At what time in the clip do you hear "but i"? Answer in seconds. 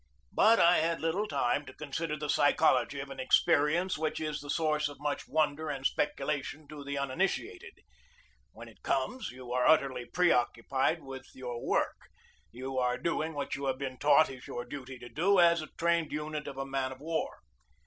0.33-0.79